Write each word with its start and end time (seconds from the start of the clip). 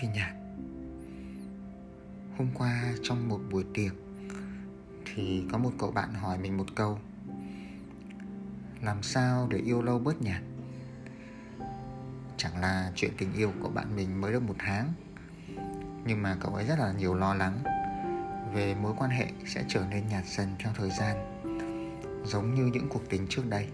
thì 0.00 0.08
nhạt. 0.08 0.32
Hôm 2.38 2.48
qua 2.54 2.82
trong 3.02 3.28
một 3.28 3.40
buổi 3.50 3.64
tiệc 3.74 3.92
thì 5.04 5.44
có 5.52 5.58
một 5.58 5.70
cậu 5.78 5.90
bạn 5.90 6.14
hỏi 6.14 6.38
mình 6.38 6.56
một 6.56 6.66
câu. 6.74 6.98
Làm 8.82 9.02
sao 9.02 9.46
để 9.50 9.58
yêu 9.58 9.82
lâu 9.82 9.98
bớt 9.98 10.22
nhạt? 10.22 10.42
Chẳng 12.36 12.60
là 12.60 12.92
chuyện 12.94 13.12
tình 13.18 13.32
yêu 13.32 13.52
của 13.62 13.68
bạn 13.68 13.96
mình 13.96 14.20
mới 14.20 14.32
được 14.32 14.42
một 14.42 14.56
tháng, 14.58 14.92
nhưng 16.04 16.22
mà 16.22 16.36
cậu 16.40 16.54
ấy 16.54 16.64
rất 16.64 16.78
là 16.78 16.92
nhiều 16.92 17.14
lo 17.14 17.34
lắng 17.34 17.58
về 18.54 18.74
mối 18.74 18.94
quan 18.98 19.10
hệ 19.10 19.26
sẽ 19.46 19.64
trở 19.68 19.84
nên 19.90 20.08
nhạt 20.08 20.26
dần 20.26 20.48
theo 20.58 20.72
thời 20.76 20.90
gian, 20.90 21.42
giống 22.24 22.54
như 22.54 22.66
những 22.66 22.88
cuộc 22.88 23.02
tình 23.10 23.26
trước 23.28 23.46
đây. 23.48 23.68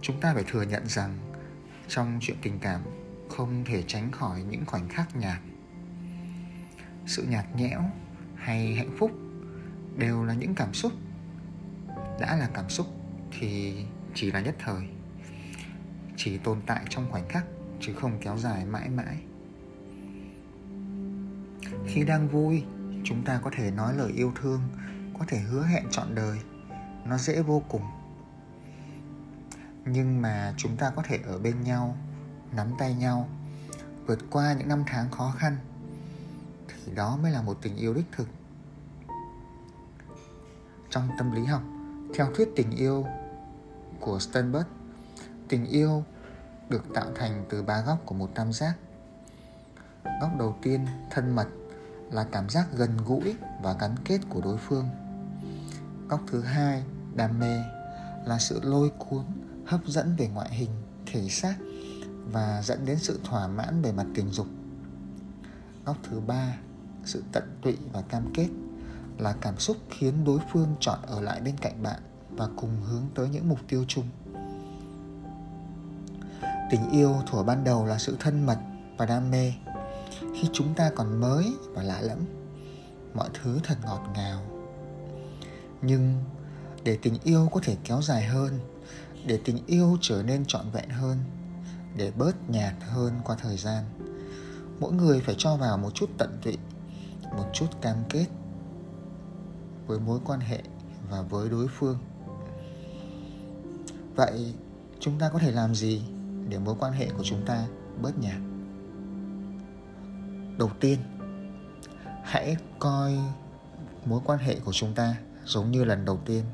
Chúng 0.00 0.20
ta 0.20 0.34
phải 0.34 0.44
thừa 0.46 0.62
nhận 0.62 0.86
rằng 0.86 1.18
trong 1.88 2.18
chuyện 2.20 2.36
tình 2.42 2.58
cảm 2.58 2.82
không 3.30 3.64
thể 3.64 3.82
tránh 3.86 4.10
khỏi 4.10 4.42
những 4.42 4.66
khoảnh 4.66 4.88
khắc 4.88 5.16
nhạt. 5.16 5.38
Sự 7.06 7.22
nhạt 7.22 7.56
nhẽo 7.56 7.84
hay 8.34 8.74
hạnh 8.74 8.96
phúc 8.98 9.10
đều 9.96 10.24
là 10.24 10.34
những 10.34 10.54
cảm 10.54 10.74
xúc. 10.74 10.92
Đã 12.20 12.36
là 12.36 12.48
cảm 12.54 12.70
xúc 12.70 12.86
thì 13.38 13.74
chỉ 14.14 14.32
là 14.32 14.40
nhất 14.40 14.54
thời. 14.58 14.88
Chỉ 16.16 16.38
tồn 16.38 16.60
tại 16.66 16.84
trong 16.88 17.10
khoảnh 17.10 17.28
khắc, 17.28 17.44
chứ 17.80 17.94
không 17.94 18.18
kéo 18.20 18.38
dài 18.38 18.64
mãi 18.64 18.88
mãi. 18.88 19.16
Khi 21.86 22.04
đang 22.04 22.28
vui, 22.28 22.64
chúng 23.04 23.24
ta 23.24 23.40
có 23.44 23.50
thể 23.54 23.70
nói 23.70 23.94
lời 23.94 24.12
yêu 24.12 24.32
thương, 24.40 24.60
có 25.18 25.24
thể 25.28 25.38
hứa 25.38 25.64
hẹn 25.64 25.84
trọn 25.90 26.14
đời. 26.14 26.38
Nó 27.06 27.18
dễ 27.18 27.42
vô 27.42 27.62
cùng. 27.68 27.82
Nhưng 29.84 30.22
mà 30.22 30.54
chúng 30.56 30.76
ta 30.76 30.92
có 30.96 31.02
thể 31.02 31.18
ở 31.24 31.38
bên 31.38 31.62
nhau 31.62 31.96
nắm 32.52 32.72
tay 32.78 32.94
nhau, 32.94 33.28
vượt 34.06 34.18
qua 34.30 34.52
những 34.52 34.68
năm 34.68 34.84
tháng 34.86 35.10
khó 35.10 35.34
khăn, 35.38 35.56
thì 36.68 36.94
đó 36.94 37.16
mới 37.22 37.30
là 37.30 37.42
một 37.42 37.58
tình 37.62 37.76
yêu 37.76 37.94
đích 37.94 38.06
thực. 38.12 38.28
Trong 40.90 41.08
tâm 41.18 41.32
lý 41.32 41.44
học, 41.44 41.62
theo 42.14 42.32
thuyết 42.34 42.48
tình 42.56 42.70
yêu 42.70 43.06
của 44.00 44.18
Sternberg, 44.18 44.66
tình 45.48 45.66
yêu 45.66 46.04
được 46.68 46.84
tạo 46.94 47.06
thành 47.14 47.44
từ 47.48 47.62
ba 47.62 47.80
góc 47.80 47.98
của 48.06 48.14
một 48.14 48.30
tam 48.34 48.52
giác. 48.52 48.74
Góc 50.20 50.30
đầu 50.38 50.56
tiên, 50.62 50.86
thân 51.10 51.36
mật, 51.36 51.48
là 52.10 52.24
cảm 52.32 52.48
giác 52.48 52.66
gần 52.72 52.96
gũi 53.06 53.36
và 53.62 53.76
gắn 53.80 53.94
kết 54.04 54.20
của 54.28 54.40
đối 54.40 54.56
phương. 54.56 54.88
Góc 56.08 56.20
thứ 56.26 56.42
hai, 56.42 56.82
đam 57.14 57.38
mê, 57.38 57.58
là 58.24 58.38
sự 58.38 58.60
lôi 58.62 58.90
cuốn, 58.98 59.24
hấp 59.66 59.86
dẫn 59.86 60.16
về 60.16 60.28
ngoại 60.28 60.50
hình, 60.50 60.70
thể 61.06 61.28
xác 61.28 61.54
và 62.32 62.62
dẫn 62.62 62.86
đến 62.86 62.98
sự 62.98 63.20
thỏa 63.24 63.48
mãn 63.48 63.82
về 63.82 63.92
mặt 63.92 64.06
tình 64.14 64.30
dục. 64.30 64.46
Góc 65.84 65.96
thứ 66.02 66.20
ba, 66.20 66.56
sự 67.04 67.22
tận 67.32 67.58
tụy 67.62 67.76
và 67.92 68.02
cam 68.02 68.32
kết 68.34 68.48
là 69.18 69.34
cảm 69.40 69.58
xúc 69.58 69.76
khiến 69.90 70.24
đối 70.24 70.40
phương 70.52 70.76
chọn 70.80 70.98
ở 71.06 71.20
lại 71.20 71.40
bên 71.40 71.56
cạnh 71.60 71.82
bạn 71.82 72.00
và 72.30 72.48
cùng 72.56 72.70
hướng 72.86 73.02
tới 73.14 73.28
những 73.28 73.48
mục 73.48 73.58
tiêu 73.68 73.84
chung. 73.88 74.04
Tình 76.70 76.90
yêu 76.90 77.14
thuở 77.26 77.42
ban 77.42 77.64
đầu 77.64 77.86
là 77.86 77.98
sự 77.98 78.16
thân 78.20 78.46
mật 78.46 78.58
và 78.96 79.06
đam 79.06 79.30
mê. 79.30 79.52
Khi 80.20 80.48
chúng 80.52 80.74
ta 80.74 80.90
còn 80.96 81.20
mới 81.20 81.52
và 81.74 81.82
lạ 81.82 82.00
lẫm, 82.00 82.18
mọi 83.14 83.28
thứ 83.42 83.60
thật 83.62 83.78
ngọt 83.84 84.02
ngào. 84.14 84.42
Nhưng 85.82 86.24
để 86.84 86.98
tình 87.02 87.18
yêu 87.24 87.48
có 87.52 87.60
thể 87.62 87.76
kéo 87.84 88.02
dài 88.02 88.24
hơn, 88.24 88.58
để 89.26 89.40
tình 89.44 89.58
yêu 89.66 89.96
trở 90.00 90.22
nên 90.22 90.44
trọn 90.46 90.70
vẹn 90.70 90.88
hơn 90.88 91.18
để 91.96 92.12
bớt 92.16 92.50
nhạt 92.50 92.74
hơn 92.80 93.12
qua 93.24 93.36
thời 93.40 93.56
gian. 93.56 93.84
Mỗi 94.80 94.92
người 94.92 95.20
phải 95.20 95.34
cho 95.38 95.56
vào 95.56 95.78
một 95.78 95.90
chút 95.94 96.10
tận 96.18 96.38
tụy, 96.42 96.58
một 97.36 97.50
chút 97.52 97.66
cam 97.80 97.96
kết 98.08 98.26
với 99.86 100.00
mối 100.00 100.20
quan 100.24 100.40
hệ 100.40 100.62
và 101.10 101.22
với 101.22 101.48
đối 101.48 101.68
phương. 101.68 101.98
Vậy 104.14 104.54
chúng 105.00 105.18
ta 105.18 105.28
có 105.28 105.38
thể 105.38 105.50
làm 105.50 105.74
gì 105.74 106.02
để 106.48 106.58
mối 106.58 106.74
quan 106.78 106.92
hệ 106.92 107.08
của 107.16 107.24
chúng 107.24 107.46
ta 107.46 107.66
bớt 108.02 108.18
nhạt? 108.18 108.40
Đầu 110.58 110.70
tiên, 110.80 110.98
hãy 112.22 112.56
coi 112.78 113.18
mối 114.04 114.20
quan 114.24 114.38
hệ 114.38 114.60
của 114.64 114.72
chúng 114.72 114.94
ta 114.94 115.16
giống 115.44 115.70
như 115.70 115.84
lần 115.84 116.04
đầu 116.04 116.18
tiên. 116.24 116.44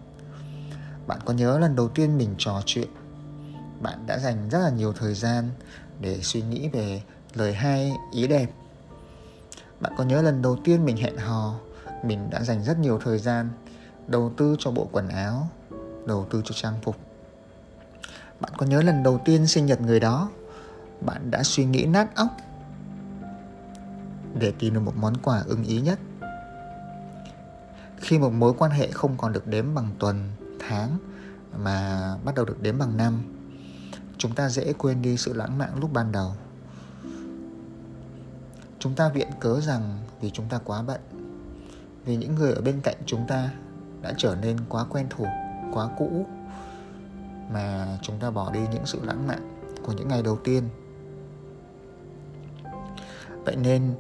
Bạn 1.07 1.19
có 1.25 1.35
nhớ 1.35 1.59
lần 1.59 1.77
đầu 1.77 1.89
tiên 1.89 2.19
mình 2.19 2.35
trò 2.39 2.63
chuyện 2.67 2.89
bạn 3.85 4.07
đã 4.07 4.19
dành 4.19 4.49
rất 4.49 4.59
là 4.59 4.71
nhiều 4.71 4.93
thời 4.93 5.15
gian 5.15 5.51
để 6.01 6.19
suy 6.23 6.43
nghĩ 6.43 6.69
về 6.69 7.03
lời 7.35 7.55
hay, 7.55 7.93
ý 8.13 8.27
đẹp. 8.27 8.51
Bạn 9.81 9.93
có 9.97 10.05
nhớ 10.05 10.23
lần 10.23 10.43
đầu 10.43 10.59
tiên 10.65 10.85
mình 10.85 10.97
hẹn 10.97 11.17
hò, 11.17 11.55
mình 12.03 12.31
đã 12.31 12.43
dành 12.43 12.65
rất 12.65 12.79
nhiều 12.79 12.99
thời 13.05 13.19
gian 13.19 13.51
đầu 14.07 14.33
tư 14.37 14.57
cho 14.59 14.71
bộ 14.71 14.89
quần 14.93 15.09
áo, 15.09 15.49
đầu 16.07 16.27
tư 16.31 16.43
cho 16.45 16.55
trang 16.55 16.75
phục. 16.83 16.97
Bạn 18.41 18.53
có 18.57 18.67
nhớ 18.67 18.83
lần 18.83 19.03
đầu 19.03 19.21
tiên 19.25 19.47
sinh 19.47 19.67
nhật 19.67 19.81
người 19.81 20.01
đó, 20.01 20.31
bạn 21.01 21.31
đã 21.31 21.43
suy 21.43 21.65
nghĩ 21.65 21.85
nát 21.85 22.17
óc 22.17 22.29
để 24.39 24.53
tìm 24.59 24.75
được 24.75 24.81
một 24.81 24.97
món 24.97 25.17
quà 25.17 25.43
ưng 25.47 25.65
ý 25.65 25.81
nhất? 25.81 25.99
Khi 27.97 28.19
một 28.19 28.33
mối 28.33 28.55
quan 28.59 28.71
hệ 28.71 28.91
không 28.91 29.17
còn 29.17 29.33
được 29.33 29.47
đếm 29.47 29.75
bằng 29.75 29.91
tuần, 29.99 30.31
tháng 30.69 30.99
mà 31.59 32.01
bắt 32.25 32.35
đầu 32.35 32.45
được 32.45 32.63
đếm 32.63 32.79
bằng 32.79 32.97
năm 32.97 33.23
chúng 34.25 34.35
ta 34.35 34.49
dễ 34.49 34.73
quên 34.73 35.03
đi 35.03 35.17
sự 35.17 35.33
lãng 35.33 35.59
mạn 35.59 35.71
lúc 35.81 35.93
ban 35.93 36.13
đầu. 36.13 36.33
Chúng 38.79 38.95
ta 38.95 39.09
viện 39.09 39.29
cớ 39.41 39.61
rằng 39.61 39.99
vì 40.21 40.31
chúng 40.31 40.49
ta 40.49 40.59
quá 40.65 40.83
bận, 40.83 41.01
vì 42.05 42.17
những 42.17 42.35
người 42.35 42.53
ở 42.53 42.61
bên 42.61 42.81
cạnh 42.81 42.97
chúng 43.07 43.27
ta 43.29 43.51
đã 44.03 44.15
trở 44.19 44.37
nên 44.43 44.57
quá 44.69 44.85
quen 44.91 45.07
thuộc, 45.11 45.29
quá 45.73 45.89
cũ, 45.99 46.27
mà 47.53 47.99
chúng 48.03 48.19
ta 48.19 48.31
bỏ 48.31 48.53
đi 48.53 48.61
những 48.73 48.87
sự 48.87 49.01
lãng 49.03 49.27
mạn 49.27 49.59
của 49.83 49.93
những 49.93 50.09
ngày 50.09 50.23
đầu 50.23 50.39
tiên. 50.45 50.69
Vậy 53.45 53.57
nên, 53.57 53.95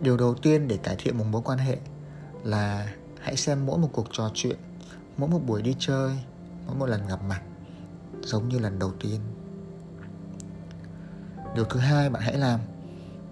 điều 0.00 0.16
đầu 0.16 0.34
tiên 0.34 0.68
để 0.68 0.76
cải 0.76 0.96
thiện 0.98 1.18
một 1.18 1.24
mối 1.30 1.42
quan 1.44 1.58
hệ 1.58 1.78
là 2.44 2.92
hãy 3.20 3.36
xem 3.36 3.66
mỗi 3.66 3.78
một 3.78 3.88
cuộc 3.92 4.06
trò 4.12 4.30
chuyện, 4.34 4.56
mỗi 5.16 5.28
một 5.28 5.40
buổi 5.46 5.62
đi 5.62 5.76
chơi, 5.78 6.18
mỗi 6.66 6.76
một 6.76 6.86
lần 6.86 7.08
gặp 7.08 7.22
mặt 7.28 7.40
giống 8.22 8.48
như 8.48 8.58
lần 8.58 8.78
đầu 8.78 8.92
tiên 9.00 9.20
điều 11.56 11.64
thứ 11.64 11.80
hai 11.80 12.10
bạn 12.10 12.22
hãy 12.22 12.38
làm 12.38 12.60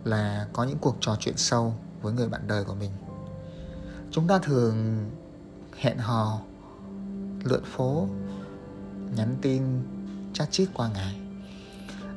là 0.04 0.46
có 0.52 0.64
những 0.64 0.78
cuộc 0.78 0.96
trò 1.00 1.16
chuyện 1.20 1.36
sâu 1.36 1.74
với 2.02 2.12
người 2.12 2.28
bạn 2.28 2.46
đời 2.46 2.64
của 2.64 2.74
mình. 2.74 2.90
Chúng 4.10 4.26
ta 4.26 4.38
thường 4.38 5.10
hẹn 5.78 5.98
hò, 5.98 6.40
lượn 7.44 7.64
phố, 7.64 8.08
nhắn 9.16 9.36
tin, 9.42 9.62
chat 10.32 10.50
chít 10.50 10.68
qua 10.74 10.88
ngày. 10.88 11.20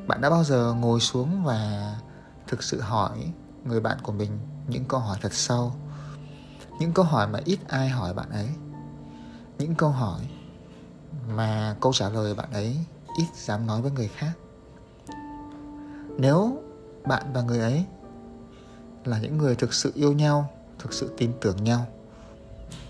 Bạn 0.07 0.22
đã 0.22 0.29
bao 0.29 0.44
giờ 0.44 0.73
ngồi 0.73 1.00
xuống 1.00 1.44
và 1.44 1.94
thực 2.47 2.63
sự 2.63 2.81
hỏi 2.81 3.34
người 3.63 3.79
bạn 3.79 3.97
của 4.03 4.12
mình 4.12 4.40
những 4.67 4.85
câu 4.85 5.00
hỏi 5.00 5.17
thật 5.22 5.34
sâu? 5.34 5.73
Những 6.79 6.94
câu 6.94 7.06
hỏi 7.06 7.28
mà 7.28 7.40
ít 7.46 7.59
ai 7.67 7.90
hỏi 7.90 8.13
bạn 8.13 8.29
ấy. 8.29 8.50
Những 9.57 9.75
câu 9.75 9.90
hỏi 9.90 10.22
mà 11.35 11.75
câu 11.81 11.94
trả 11.94 12.09
lời 12.09 12.35
bạn 12.35 12.51
ấy 12.51 12.78
ít 13.17 13.28
dám 13.35 13.67
nói 13.67 13.81
với 13.81 13.91
người 13.91 14.07
khác 14.07 14.31
nếu 16.17 16.63
bạn 17.05 17.33
và 17.33 17.41
người 17.41 17.59
ấy 17.59 17.85
là 19.05 19.19
những 19.19 19.38
người 19.38 19.55
thực 19.55 19.73
sự 19.73 19.91
yêu 19.95 20.13
nhau, 20.13 20.50
thực 20.79 20.94
sự 20.94 21.13
tin 21.17 21.31
tưởng 21.41 21.63
nhau, 21.63 21.85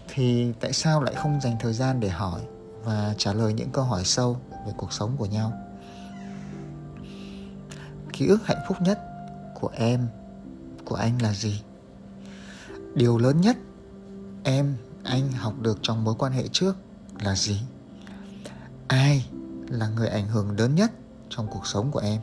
thì 0.07 0.53
tại 0.59 0.73
sao 0.73 1.03
lại 1.03 1.15
không 1.15 1.41
dành 1.41 1.55
thời 1.59 1.73
gian 1.73 1.99
để 1.99 2.09
hỏi 2.09 2.41
và 2.83 3.15
trả 3.17 3.33
lời 3.33 3.53
những 3.53 3.69
câu 3.69 3.83
hỏi 3.83 4.03
sâu 4.03 4.37
về 4.65 4.73
cuộc 4.77 4.93
sống 4.93 5.15
của 5.17 5.25
nhau? 5.25 5.53
Ký 8.13 8.27
ức 8.27 8.45
hạnh 8.45 8.61
phúc 8.67 8.77
nhất 8.81 8.99
của 9.59 9.71
em, 9.73 10.07
của 10.85 10.95
anh 10.95 11.21
là 11.21 11.33
gì? 11.33 11.61
Điều 12.93 13.17
lớn 13.17 13.41
nhất 13.41 13.57
em, 14.43 14.77
anh 15.03 15.31
học 15.31 15.53
được 15.61 15.79
trong 15.81 16.03
mối 16.03 16.15
quan 16.17 16.31
hệ 16.31 16.43
trước 16.51 16.75
là 17.19 17.35
gì? 17.35 17.61
Ai 18.87 19.25
là 19.67 19.87
người 19.87 20.07
ảnh 20.07 20.27
hưởng 20.27 20.57
lớn 20.59 20.75
nhất 20.75 20.91
trong 21.29 21.47
cuộc 21.47 21.67
sống 21.67 21.91
của 21.91 21.99
em? 21.99 22.21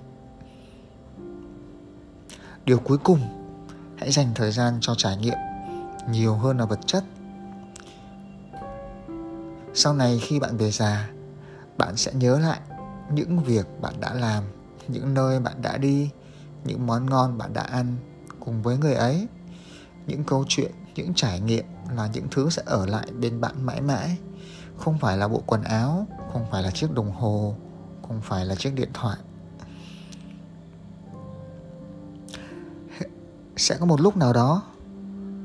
Điều 2.64 2.78
cuối 2.78 2.98
cùng, 2.98 3.20
hãy 3.98 4.12
dành 4.12 4.32
thời 4.34 4.52
gian 4.52 4.78
cho 4.80 4.94
trải 4.94 5.16
nghiệm 5.16 5.38
nhiều 6.10 6.34
hơn 6.34 6.58
là 6.58 6.64
vật 6.64 6.78
chất. 6.86 7.04
Sau 9.74 9.94
này 9.94 10.18
khi 10.22 10.40
bạn 10.40 10.56
về 10.56 10.70
già, 10.70 11.10
bạn 11.78 11.96
sẽ 11.96 12.12
nhớ 12.14 12.38
lại 12.38 12.60
những 13.12 13.40
việc 13.40 13.66
bạn 13.80 13.94
đã 14.00 14.14
làm, 14.14 14.44
những 14.88 15.14
nơi 15.14 15.40
bạn 15.40 15.62
đã 15.62 15.76
đi, 15.76 16.10
những 16.64 16.86
món 16.86 17.06
ngon 17.06 17.38
bạn 17.38 17.52
đã 17.52 17.62
ăn 17.62 17.96
cùng 18.40 18.62
với 18.62 18.76
người 18.76 18.94
ấy. 18.94 19.28
Những 20.06 20.24
câu 20.24 20.44
chuyện, 20.48 20.72
những 20.94 21.14
trải 21.14 21.40
nghiệm 21.40 21.64
là 21.96 22.06
những 22.06 22.26
thứ 22.30 22.50
sẽ 22.50 22.62
ở 22.66 22.86
lại 22.86 23.06
bên 23.20 23.40
bạn 23.40 23.66
mãi 23.66 23.80
mãi. 23.80 24.16
Không 24.76 24.98
phải 24.98 25.16
là 25.16 25.28
bộ 25.28 25.42
quần 25.46 25.62
áo, 25.62 26.06
không 26.32 26.46
phải 26.50 26.62
là 26.62 26.70
chiếc 26.70 26.92
đồng 26.94 27.12
hồ, 27.12 27.54
không 28.08 28.20
phải 28.22 28.46
là 28.46 28.54
chiếc 28.54 28.74
điện 28.74 28.90
thoại. 28.94 29.16
Sẽ 33.56 33.76
có 33.80 33.86
một 33.86 34.00
lúc 34.00 34.16
nào 34.16 34.32
đó, 34.32 34.62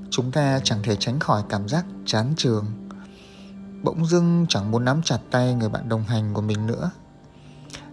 chúng 0.09 0.31
ta 0.31 0.59
chẳng 0.63 0.83
thể 0.83 0.95
tránh 0.95 1.19
khỏi 1.19 1.44
cảm 1.50 1.67
giác 1.67 1.85
chán 2.06 2.33
trường 2.38 2.65
bỗng 3.83 4.06
dưng 4.06 4.45
chẳng 4.50 4.71
muốn 4.71 4.85
nắm 4.85 5.01
chặt 5.03 5.19
tay 5.31 5.53
người 5.53 5.69
bạn 5.69 5.89
đồng 5.89 6.03
hành 6.03 6.33
của 6.33 6.41
mình 6.41 6.67
nữa. 6.67 6.91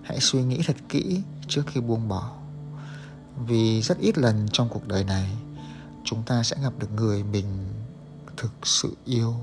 Hãy 0.02 0.20
suy 0.20 0.42
nghĩ 0.42 0.60
thật 0.66 0.76
kỹ 0.88 1.22
trước 1.48 1.62
khi 1.66 1.80
buông 1.80 2.08
bỏ. 2.08 2.30
Vì 3.46 3.82
rất 3.82 3.98
ít 3.98 4.18
lần 4.18 4.46
trong 4.52 4.68
cuộc 4.68 4.88
đời 4.88 5.04
này, 5.04 5.36
chúng 6.04 6.22
ta 6.22 6.42
sẽ 6.42 6.56
gặp 6.62 6.72
được 6.78 6.92
người 6.96 7.22
mình 7.22 7.68
thực 8.36 8.52
sự 8.62 8.96
yêu. 9.04 9.34